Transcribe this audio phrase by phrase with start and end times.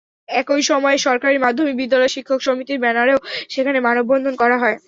[0.33, 3.19] একই সময় সরকারি মাধ্যমিক বিদ্যালয়ের শিক্ষক সমিতির ব্যানারেও
[3.49, 4.77] সেখানে মানববন্ধন করা হয়।